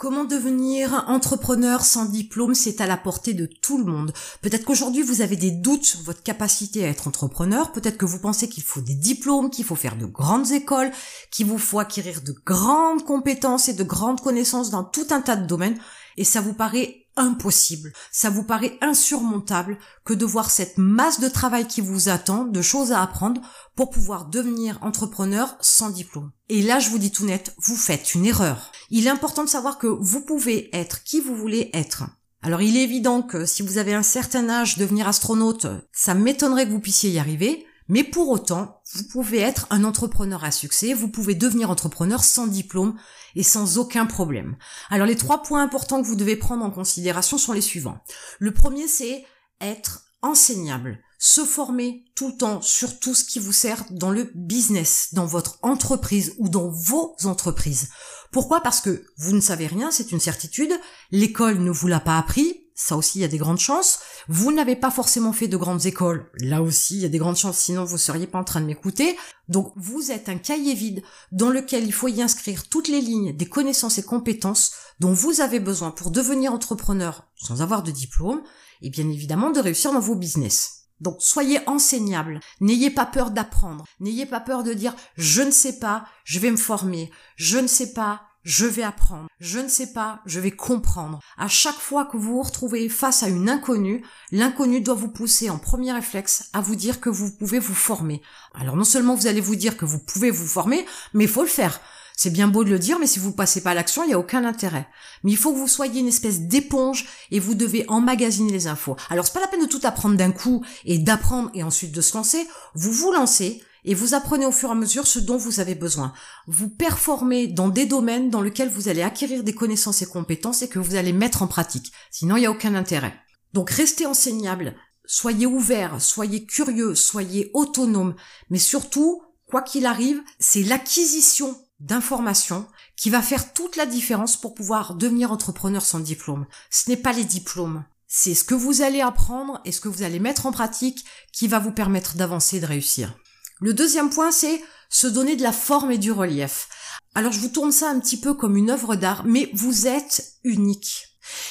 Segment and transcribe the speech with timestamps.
[0.00, 4.14] Comment devenir entrepreneur sans diplôme, c'est à la portée de tout le monde.
[4.40, 8.18] Peut-être qu'aujourd'hui vous avez des doutes sur votre capacité à être entrepreneur, peut-être que vous
[8.18, 10.90] pensez qu'il faut des diplômes, qu'il faut faire de grandes écoles,
[11.30, 15.36] qu'il vous faut acquérir de grandes compétences et de grandes connaissances dans tout un tas
[15.36, 15.76] de domaines,
[16.16, 21.28] et ça vous paraît impossible, ça vous paraît insurmontable que de voir cette masse de
[21.28, 23.40] travail qui vous attend, de choses à apprendre
[23.74, 26.32] pour pouvoir devenir entrepreneur sans diplôme.
[26.48, 28.72] Et là, je vous dis tout net, vous faites une erreur.
[28.90, 32.04] Il est important de savoir que vous pouvez être qui vous voulez être.
[32.42, 36.66] Alors il est évident que si vous avez un certain âge, devenir astronaute, ça m'étonnerait
[36.66, 37.66] que vous puissiez y arriver.
[37.90, 42.46] Mais pour autant, vous pouvez être un entrepreneur à succès, vous pouvez devenir entrepreneur sans
[42.46, 42.96] diplôme
[43.34, 44.56] et sans aucun problème.
[44.90, 47.98] Alors les trois points importants que vous devez prendre en considération sont les suivants.
[48.38, 49.24] Le premier, c'est
[49.60, 54.30] être enseignable, se former tout le temps sur tout ce qui vous sert dans le
[54.36, 57.88] business, dans votre entreprise ou dans vos entreprises.
[58.30, 58.60] Pourquoi?
[58.60, 60.72] Parce que vous ne savez rien, c'est une certitude,
[61.10, 63.98] l'école ne vous l'a pas appris, ça aussi il y a des grandes chances.
[64.26, 67.36] Vous n'avez pas forcément fait de grandes écoles, là aussi il y a des grandes
[67.36, 69.18] chances, sinon vous seriez pas en train de m'écouter.
[69.48, 73.36] Donc vous êtes un cahier vide dans lequel il faut y inscrire toutes les lignes
[73.36, 78.42] des connaissances et compétences dont vous avez besoin pour devenir entrepreneur sans avoir de diplôme
[78.80, 80.86] et bien évidemment de réussir dans vos business.
[81.00, 85.78] Donc soyez enseignable, n'ayez pas peur d'apprendre, n'ayez pas peur de dire je ne sais
[85.78, 89.92] pas, je vais me former, je ne sais pas, je vais apprendre, je ne sais
[89.92, 91.20] pas, je vais comprendre.
[91.36, 95.50] À chaque fois que vous vous retrouvez face à une inconnue, l'inconnu doit vous pousser
[95.50, 98.22] en premier réflexe à vous dire que vous pouvez vous former.
[98.54, 101.42] Alors non seulement vous allez vous dire que vous pouvez vous former, mais il faut
[101.42, 101.80] le faire.
[102.16, 104.12] C'est bien beau de le dire, mais si vous passez pas à l'action, il n'y
[104.12, 104.86] a aucun intérêt.
[105.24, 108.96] Mais il faut que vous soyez une espèce d'éponge et vous devez emmagasiner les infos.
[109.08, 112.00] Alors c'est pas la peine de tout apprendre d'un coup et d'apprendre et ensuite de
[112.02, 112.46] se lancer.
[112.74, 115.74] Vous vous lancez, et vous apprenez au fur et à mesure ce dont vous avez
[115.74, 116.12] besoin.
[116.46, 120.68] Vous performez dans des domaines dans lesquels vous allez acquérir des connaissances et compétences et
[120.68, 121.92] que vous allez mettre en pratique.
[122.10, 123.14] Sinon, il n'y a aucun intérêt.
[123.52, 128.14] Donc restez enseignable, soyez ouvert, soyez curieux, soyez autonome,
[128.48, 132.66] mais surtout, quoi qu'il arrive, c'est l'acquisition d'informations
[132.96, 136.46] qui va faire toute la différence pour pouvoir devenir entrepreneur sans diplôme.
[136.70, 137.84] Ce n'est pas les diplômes.
[138.06, 141.48] C'est ce que vous allez apprendre et ce que vous allez mettre en pratique qui
[141.48, 143.16] va vous permettre d'avancer et de réussir.
[143.60, 146.68] Le deuxième point, c'est se donner de la forme et du relief.
[147.14, 150.34] Alors je vous tourne ça un petit peu comme une œuvre d'art, mais vous êtes
[150.44, 151.08] unique.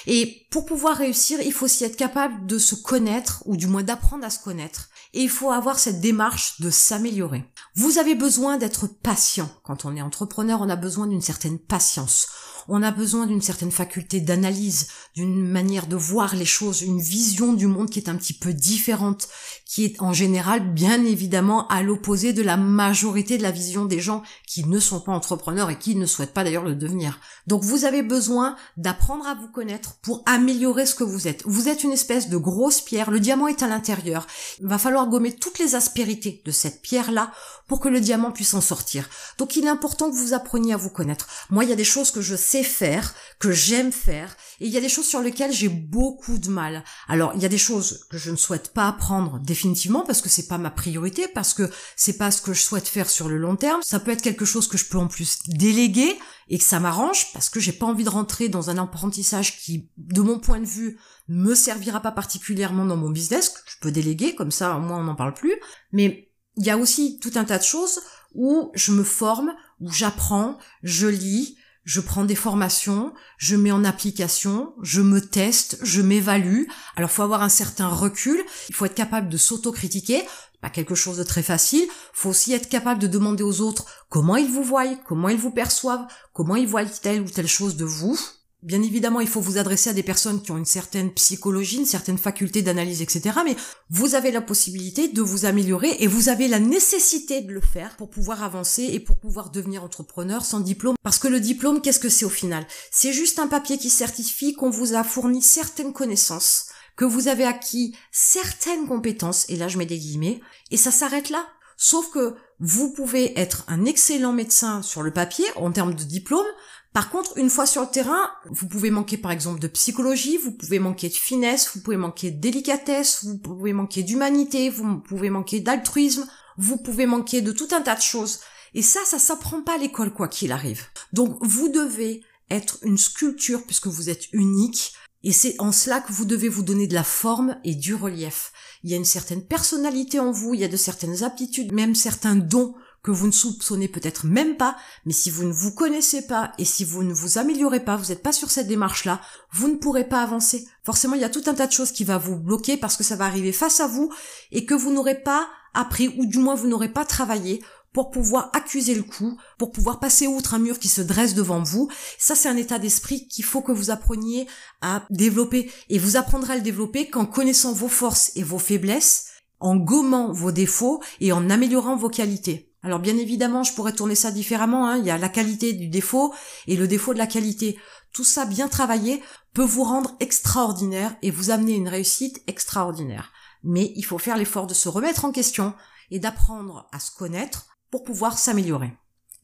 [0.08, 3.84] Et pour pouvoir réussir, il faut aussi être capable de se connaître, ou du moins
[3.84, 4.90] d'apprendre à se connaître.
[5.14, 7.46] Et il faut avoir cette démarche de s'améliorer.
[7.75, 9.50] Vous avez besoin d'être patient.
[9.64, 12.28] Quand on est entrepreneur, on a besoin d'une certaine patience
[12.68, 17.53] on a besoin d'une certaine faculté d'analyse, d'une manière de voir les choses, une vision
[17.53, 19.28] du monde qui est un petit peu différente,
[19.66, 24.00] qui est en général bien évidemment à l'opposé de la majorité de la vision des
[24.00, 27.20] gens qui ne sont pas entrepreneurs et qui ne souhaitent pas d'ailleurs le devenir.
[27.47, 31.44] Donc vous avez besoin d'apprendre à vous connaître pour améliorer ce que vous êtes.
[31.46, 34.26] Vous êtes une espèce de grosse pierre, le diamant est à l'intérieur.
[34.59, 37.31] Il va falloir gommer toutes les aspérités de cette pierre-là
[37.68, 39.08] pour que le diamant puisse en sortir.
[39.38, 41.28] Donc il est important que vous appreniez à vous connaître.
[41.52, 44.72] Moi, il y a des choses que je sais faire, que j'aime faire, et il
[44.72, 46.84] y a des choses sur lesquelles j'ai beaucoup de mal.
[47.08, 50.30] Alors, il y a des choses que je ne souhaite pas apprendre définitivement parce que
[50.30, 53.38] c'est pas ma priorité, parce que c'est pas ce que je souhaite faire sur le
[53.38, 53.82] long terme.
[53.84, 56.18] Ça peut être quelque chose que je peux en plus déléguer
[56.50, 59.90] et que ça m'arrange parce que j'ai pas envie de rentrer dans un apprentissage qui,
[59.98, 63.92] de mon point de vue, me servira pas particulièrement dans mon business, que je peux
[63.92, 65.56] déléguer, comme ça, au moins on n'en parle plus.
[65.92, 68.02] Mais il y a aussi tout un tas de choses
[68.34, 73.84] où je me forme, où j'apprends, je lis, je prends des formations, je mets en
[73.84, 76.66] application, je me teste, je m'évalue.
[76.95, 80.23] Alors, faut avoir un certain recul, il faut être capable de s'autocritiquer,
[80.62, 81.88] pas quelque chose de très facile.
[82.13, 85.51] Faut aussi être capable de demander aux autres comment ils vous voient, comment ils vous
[85.51, 88.19] perçoivent, comment ils voient telle ou telle chose de vous.
[88.62, 91.86] Bien évidemment, il faut vous adresser à des personnes qui ont une certaine psychologie, une
[91.86, 93.40] certaine faculté d'analyse, etc.
[93.46, 93.56] Mais
[93.90, 97.96] vous avez la possibilité de vous améliorer et vous avez la nécessité de le faire
[97.96, 100.96] pour pouvoir avancer et pour pouvoir devenir entrepreneur sans diplôme.
[101.03, 102.68] Parce que le diplôme, qu'est-ce que c'est au final?
[102.92, 106.66] C'est juste un papier qui certifie qu'on vous a fourni certaines connaissances,
[106.97, 111.29] que vous avez acquis certaines compétences, et là je mets des guillemets, et ça s'arrête
[111.29, 111.47] là.
[111.78, 116.46] Sauf que vous pouvez être un excellent médecin sur le papier en termes de diplôme,
[116.94, 120.52] par contre, une fois sur le terrain, vous pouvez manquer par exemple de psychologie, vous
[120.52, 125.30] pouvez manquer de finesse, vous pouvez manquer de délicatesse, vous pouvez manquer d'humanité, vous pouvez
[125.30, 126.28] manquer d'altruisme,
[126.58, 128.40] vous pouvez manquer de tout un tas de choses.
[128.74, 130.86] Et ça, ça s'apprend pas à l'école quoi qu'il arrive.
[131.14, 134.94] Donc vous devez être une sculpture puisque vous êtes unique.
[135.24, 138.52] Et c'est en cela que vous devez vous donner de la forme et du relief.
[138.84, 141.94] Il y a une certaine personnalité en vous, il y a de certaines aptitudes, même
[141.94, 144.75] certains dons que vous ne soupçonnez peut-être même pas,
[145.05, 148.09] mais si vous ne vous connaissez pas et si vous ne vous améliorez pas, vous
[148.09, 150.67] n'êtes pas sur cette démarche-là, vous ne pourrez pas avancer.
[150.84, 153.03] Forcément, il y a tout un tas de choses qui va vous bloquer parce que
[153.03, 154.11] ça va arriver face à vous
[154.51, 157.61] et que vous n'aurez pas appris ou du moins vous n'aurez pas travaillé
[157.93, 161.63] pour pouvoir accuser le coup, pour pouvoir passer outre un mur qui se dresse devant
[161.63, 161.90] vous.
[162.17, 164.47] Ça, c'est un état d'esprit qu'il faut que vous appreniez
[164.81, 165.72] à développer.
[165.90, 169.25] Et vous apprendrez à le développer qu'en connaissant vos forces et vos faiblesses,
[169.59, 172.69] en gommant vos défauts et en améliorant vos qualités.
[172.81, 174.87] Alors bien évidemment, je pourrais tourner ça différemment.
[174.87, 174.97] Hein.
[174.97, 176.34] Il y a la qualité du défaut
[176.67, 177.78] et le défaut de la qualité.
[178.14, 179.22] Tout ça bien travaillé
[179.53, 183.31] peut vous rendre extraordinaire et vous amener une réussite extraordinaire.
[183.64, 185.73] Mais il faut faire l'effort de se remettre en question
[186.11, 188.93] et d'apprendre à se connaître pour pouvoir s'améliorer.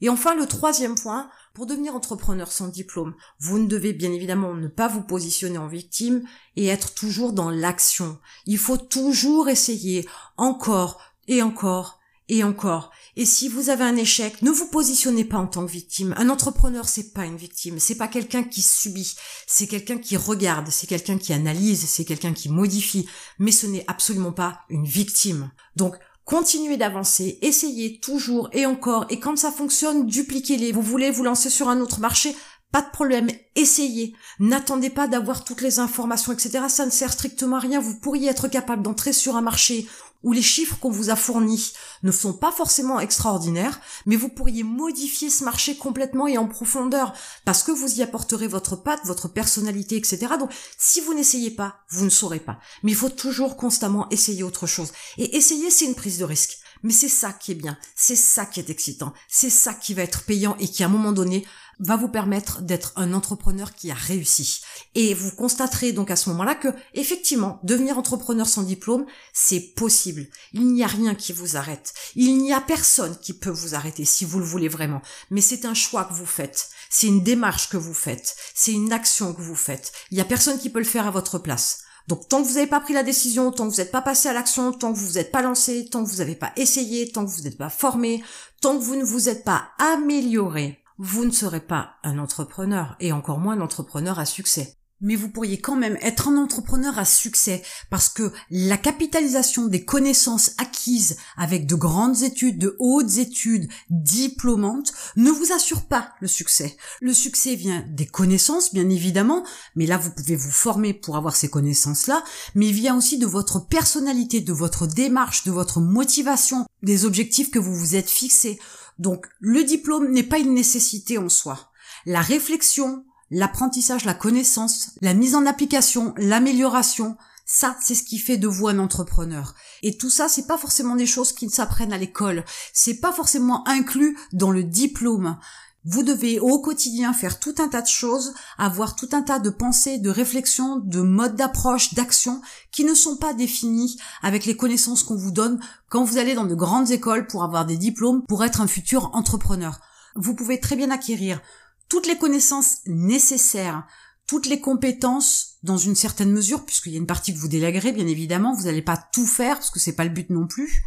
[0.02, 4.54] Et enfin, le troisième point, pour devenir entrepreneur sans diplôme, vous ne devez bien évidemment
[4.54, 6.24] ne pas vous positionner en victime
[6.56, 8.20] et être toujours dans l'action.
[8.46, 10.08] Il faut toujours essayer
[10.38, 12.00] encore et encore
[12.30, 12.92] et encore.
[13.16, 16.14] Et si vous avez un échec, ne vous positionnez pas en tant que victime.
[16.18, 19.16] Un entrepreneur, c'est pas une victime, c'est pas quelqu'un qui subit,
[19.48, 23.08] c'est quelqu'un qui regarde, c'est quelqu'un qui analyse, c'est quelqu'un qui modifie,
[23.40, 25.52] mais ce n'est absolument pas une victime.
[25.76, 25.96] Donc,
[26.26, 30.72] Continuez d'avancer, essayez toujours et encore, et quand ça fonctionne, dupliquez-les.
[30.72, 32.36] Vous voulez vous lancer sur un autre marché,
[32.76, 34.14] pas de problème, essayez.
[34.38, 36.66] N'attendez pas d'avoir toutes les informations, etc.
[36.68, 37.80] Ça ne sert strictement à rien.
[37.80, 39.88] Vous pourriez être capable d'entrer sur un marché
[40.24, 41.72] où les chiffres qu'on vous a fournis
[42.04, 47.14] ne sont pas forcément extraordinaires, mais vous pourriez modifier ce marché complètement et en profondeur,
[47.46, 50.34] parce que vous y apporterez votre patte, votre personnalité, etc.
[50.38, 52.60] Donc, si vous n'essayez pas, vous ne saurez pas.
[52.84, 54.92] Mais il faut toujours constamment essayer autre chose.
[55.18, 56.58] Et essayer, c'est une prise de risque.
[56.84, 60.04] Mais c'est ça qui est bien, c'est ça qui est excitant, c'est ça qui va
[60.04, 61.44] être payant et qui à un moment donné
[61.80, 64.62] va vous permettre d'être un entrepreneur qui a réussi.
[64.94, 70.28] Et vous constaterez donc à ce moment-là que, effectivement, devenir entrepreneur sans diplôme, c'est possible.
[70.54, 71.94] Il n'y a rien qui vous arrête.
[72.16, 75.02] Il n'y a personne qui peut vous arrêter si vous le voulez vraiment.
[75.32, 76.70] Mais c'est un choix que vous faites.
[76.90, 78.36] C'est une démarche que vous faites.
[78.54, 79.92] C'est une action que vous faites.
[80.12, 81.80] Il n'y a personne qui peut le faire à votre place.
[82.08, 84.30] Donc tant que vous n'avez pas pris la décision, tant que vous n'êtes pas passé
[84.30, 87.26] à l'action, tant que vous n'êtes pas lancé, tant que vous n'avez pas essayé, tant
[87.26, 88.24] que vous n'êtes pas formé,
[88.62, 93.12] tant que vous ne vous êtes pas amélioré, vous ne serez pas un entrepreneur et
[93.12, 94.78] encore moins un entrepreneur à succès.
[95.02, 99.84] Mais vous pourriez quand même être un entrepreneur à succès parce que la capitalisation des
[99.84, 106.30] connaissances acquises avec de grandes études, de hautes études diplômantes ne vous assure pas le
[106.30, 106.78] succès.
[107.02, 109.46] Le succès vient des connaissances, bien évidemment,
[109.76, 112.24] mais là vous pouvez vous former pour avoir ces connaissances-là,
[112.56, 117.52] mais il vient aussi de votre personnalité, de votre démarche, de votre motivation, des objectifs
[117.52, 118.60] que vous vous êtes fixés.
[119.00, 121.72] Donc le diplôme n'est pas une nécessité en soi.
[122.06, 128.38] La réflexion, l'apprentissage, la connaissance, la mise en application, l'amélioration, ça, c'est ce qui fait
[128.38, 129.54] de vous un entrepreneur.
[129.84, 132.44] Et tout ça, c'est pas forcément des choses qui s'apprennent à l'école.
[132.74, 135.38] C'est pas forcément inclus dans le diplôme.
[135.88, 139.52] Vous devez au quotidien faire tout un tas de choses, avoir tout un tas de
[139.52, 142.42] pensées, de réflexions, de modes d'approche, d'actions
[142.72, 145.60] qui ne sont pas définis avec les connaissances qu'on vous donne
[145.90, 149.14] quand vous allez dans de grandes écoles pour avoir des diplômes pour être un futur
[149.14, 149.80] entrepreneur.
[150.16, 151.40] Vous pouvez très bien acquérir
[151.88, 153.86] toutes les connaissances nécessaires,
[154.26, 157.92] toutes les compétences dans une certaine mesure, puisqu'il y a une partie que vous déléguerez,
[157.92, 160.84] bien évidemment, vous n'allez pas tout faire, parce que c'est pas le but non plus,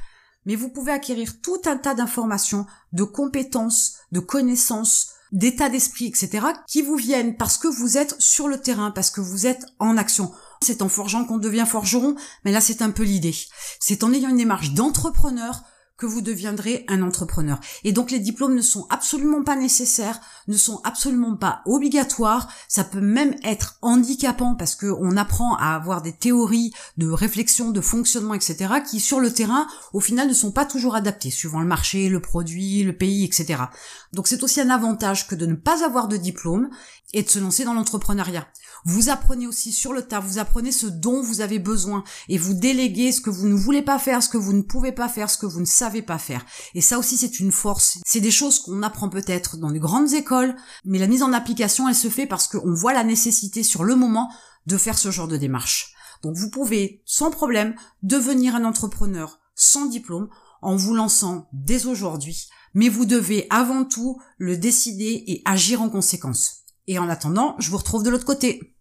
[0.48, 6.46] mais vous pouvez acquérir tout un tas d'informations, de compétences, de connaissances, d'état d'esprit, etc.,
[6.66, 9.98] qui vous viennent parce que vous êtes sur le terrain, parce que vous êtes en
[9.98, 10.32] action.
[10.62, 13.36] C'est en forgeant qu'on devient forgeron, mais là c'est un peu l'idée.
[13.78, 15.64] C'est en ayant une démarche d'entrepreneur
[15.98, 17.58] que vous deviendrez un entrepreneur.
[17.82, 22.48] Et donc les diplômes ne sont absolument pas nécessaires, ne sont absolument pas obligatoires.
[22.68, 27.72] Ça peut même être handicapant parce que on apprend à avoir des théories de réflexion,
[27.72, 28.74] de fonctionnement, etc.
[28.88, 32.20] qui sur le terrain, au final, ne sont pas toujours adaptées suivant le marché, le
[32.20, 33.64] produit, le pays, etc.
[34.12, 36.70] Donc c'est aussi un avantage que de ne pas avoir de diplôme
[37.12, 38.46] et de se lancer dans l'entrepreneuriat.
[38.84, 42.54] Vous apprenez aussi sur le tas, vous apprenez ce dont vous avez besoin et vous
[42.54, 45.30] déléguez ce que vous ne voulez pas faire, ce que vous ne pouvez pas faire,
[45.30, 46.44] ce que vous ne savez pas faire.
[46.74, 47.98] Et ça aussi c'est une force.
[48.06, 51.88] C'est des choses qu'on apprend peut-être dans les grandes écoles, mais la mise en application
[51.88, 54.30] elle se fait parce qu'on voit la nécessité sur le moment
[54.66, 55.94] de faire ce genre de démarche.
[56.22, 60.28] Donc vous pouvez sans problème devenir un entrepreneur sans diplôme
[60.62, 65.88] en vous lançant dès aujourd'hui, mais vous devez avant tout le décider et agir en
[65.88, 66.64] conséquence.
[66.88, 68.74] Et en attendant, je vous retrouve de l'autre côté.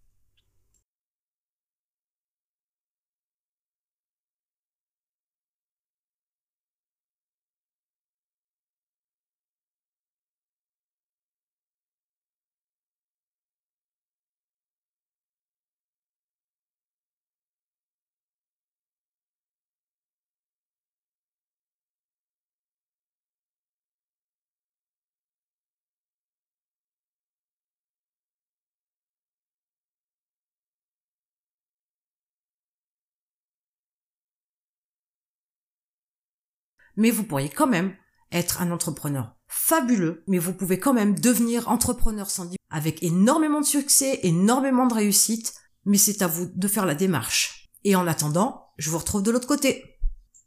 [36.98, 37.94] Mais vous pourriez quand même
[38.30, 43.60] être un entrepreneur fabuleux, mais vous pouvez quand même devenir entrepreneur sans diplôme avec énormément
[43.60, 45.54] de succès, énormément de réussite,
[45.86, 47.70] mais c'est à vous de faire la démarche.
[47.84, 49.97] Et en attendant, je vous retrouve de l'autre côté.